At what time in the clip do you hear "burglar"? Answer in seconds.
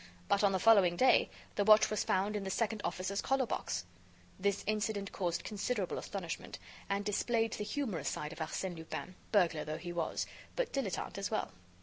9.31-9.63